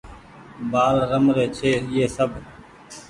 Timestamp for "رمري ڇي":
1.11-1.69